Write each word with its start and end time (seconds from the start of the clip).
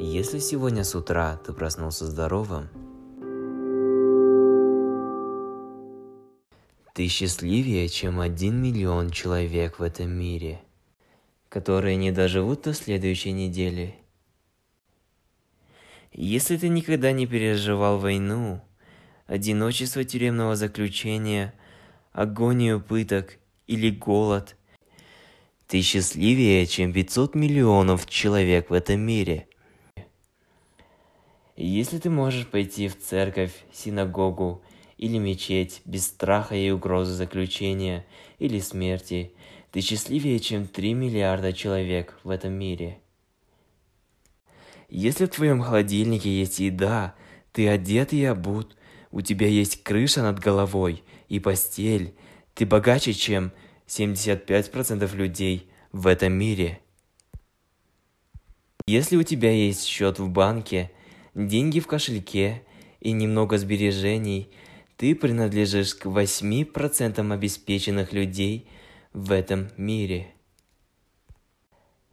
Если 0.00 0.38
сегодня 0.38 0.84
с 0.84 0.94
утра 0.94 1.40
ты 1.44 1.52
проснулся 1.52 2.06
здоровым, 2.06 2.68
ты 6.94 7.08
счастливее, 7.08 7.88
чем 7.88 8.20
один 8.20 8.62
миллион 8.62 9.10
человек 9.10 9.80
в 9.80 9.82
этом 9.82 10.12
мире, 10.12 10.60
которые 11.48 11.96
не 11.96 12.12
доживут 12.12 12.62
до 12.62 12.74
следующей 12.74 13.32
недели. 13.32 13.96
Если 16.12 16.56
ты 16.56 16.68
никогда 16.68 17.10
не 17.10 17.26
переживал 17.26 17.98
войну, 17.98 18.60
одиночество 19.26 20.04
тюремного 20.04 20.54
заключения, 20.54 21.52
агонию 22.12 22.80
пыток 22.80 23.38
или 23.66 23.90
голод, 23.90 24.54
ты 25.66 25.82
счастливее, 25.82 26.66
чем 26.68 26.92
500 26.92 27.34
миллионов 27.34 28.06
человек 28.06 28.70
в 28.70 28.74
этом 28.74 29.00
мире. 29.00 29.48
Если 31.60 31.98
ты 31.98 32.08
можешь 32.08 32.46
пойти 32.46 32.86
в 32.86 32.96
церковь, 32.96 33.50
синагогу 33.72 34.62
или 34.96 35.18
мечеть 35.18 35.82
без 35.84 36.06
страха 36.06 36.54
и 36.54 36.70
угрозы 36.70 37.14
заключения 37.14 38.06
или 38.38 38.60
смерти, 38.60 39.32
ты 39.72 39.80
счастливее, 39.80 40.38
чем 40.38 40.68
3 40.68 40.94
миллиарда 40.94 41.52
человек 41.52 42.16
в 42.22 42.30
этом 42.30 42.52
мире. 42.52 43.00
Если 44.88 45.24
в 45.24 45.30
твоем 45.30 45.60
холодильнике 45.60 46.30
есть 46.30 46.60
еда, 46.60 47.16
ты 47.50 47.68
одет 47.68 48.12
и 48.12 48.24
обут, 48.24 48.76
у 49.10 49.20
тебя 49.20 49.48
есть 49.48 49.82
крыша 49.82 50.22
над 50.22 50.38
головой 50.38 51.02
и 51.28 51.40
постель, 51.40 52.14
ты 52.54 52.66
богаче, 52.66 53.12
чем 53.12 53.50
75% 53.88 55.12
людей 55.16 55.68
в 55.90 56.06
этом 56.06 56.34
мире. 56.34 56.78
Если 58.86 59.16
у 59.16 59.24
тебя 59.24 59.50
есть 59.50 59.84
счет 59.84 60.20
в 60.20 60.28
банке, 60.28 60.92
деньги 61.34 61.80
в 61.80 61.86
кошельке 61.86 62.62
и 63.00 63.12
немного 63.12 63.58
сбережений, 63.58 64.50
ты 64.96 65.14
принадлежишь 65.14 65.94
к 65.94 66.06
8% 66.06 67.32
обеспеченных 67.32 68.12
людей 68.12 68.68
в 69.12 69.32
этом 69.32 69.68
мире. 69.76 70.28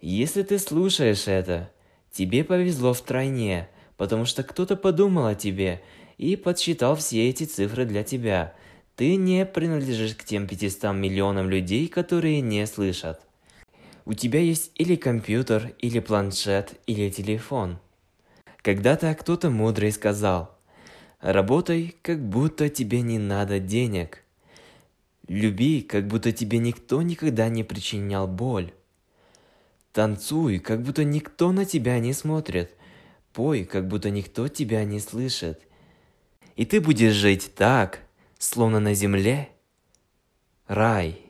Если 0.01 0.43
ты 0.43 0.59
слушаешь 0.59 1.27
это, 1.27 1.71
тебе 2.11 2.43
повезло 2.43 2.93
втройне, 2.93 3.69
потому 3.97 4.25
что 4.25 4.43
кто-то 4.43 4.75
подумал 4.75 5.25
о 5.25 5.35
тебе 5.35 5.81
и 6.17 6.35
подсчитал 6.35 6.95
все 6.95 7.29
эти 7.29 7.43
цифры 7.45 7.85
для 7.85 8.03
тебя– 8.03 8.53
ты 8.95 9.17
не 9.17 9.45
принадлежишь 9.45 10.15
к 10.15 10.23
тем 10.23 10.47
500 10.47 10.95
миллионам 10.95 11.49
людей, 11.49 11.87
которые 11.87 12.39
не 12.39 12.65
слышат. 12.65 13.19
У 14.05 14.13
тебя 14.13 14.39
есть 14.39 14.71
или 14.75 14.95
компьютер, 14.95 15.73
или 15.79 15.99
планшет, 15.99 16.79
или 16.87 17.09
телефон. 17.09 17.79
Когда-то 18.65 19.13
кто-то 19.13 19.51
мудрый 19.51 19.91
сказал, 19.91 20.57
работай, 21.19 21.95
как 22.01 22.19
будто 22.19 22.67
тебе 22.67 23.01
не 23.01 23.19
надо 23.19 23.59
денег. 23.59 24.23
Люби, 25.27 25.83
как 25.83 26.07
будто 26.07 26.31
тебе 26.31 26.57
никто 26.57 27.03
никогда 27.03 27.47
не 27.47 27.63
причинял 27.63 28.27
боль. 28.27 28.73
Танцуй, 29.93 30.57
как 30.57 30.81
будто 30.81 31.03
никто 31.03 31.51
на 31.51 31.65
тебя 31.65 31.99
не 31.99 32.11
смотрит. 32.11 32.71
Пой, 33.33 33.65
как 33.65 33.87
будто 33.87 34.09
никто 34.09 34.47
тебя 34.47 34.83
не 34.83 34.99
слышит. 34.99 35.61
И 36.55 36.65
ты 36.65 36.81
будешь 36.81 37.13
жить 37.13 37.53
так, 37.53 37.99
словно 38.39 38.79
на 38.79 38.95
земле 38.95 39.49
рай. 40.65 41.24